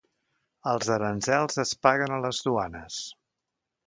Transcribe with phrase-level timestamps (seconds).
[0.69, 2.99] Els aranzels es paguen a les duanes.